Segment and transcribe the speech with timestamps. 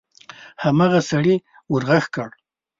[0.63, 1.35] هماغه سړي
[1.71, 2.31] ور غږ کړل: